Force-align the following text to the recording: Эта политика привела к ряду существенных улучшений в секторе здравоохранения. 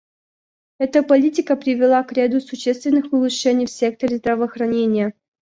Эта 0.79 1.03
политика 1.03 1.55
привела 1.55 2.01
к 2.03 2.11
ряду 2.13 2.41
существенных 2.41 3.13
улучшений 3.13 3.67
в 3.67 3.69
секторе 3.69 4.17
здравоохранения. 4.17 5.13